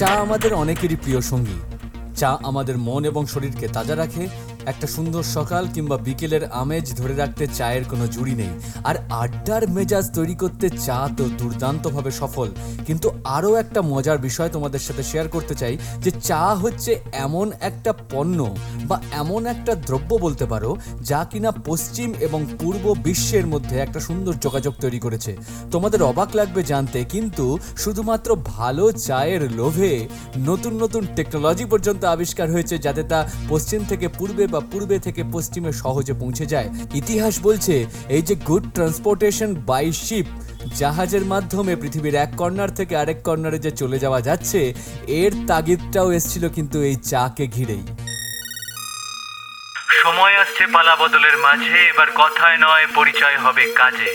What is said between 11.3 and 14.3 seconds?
দুর্দান্তভাবে সফল। কিন্তু আরও একটা মজার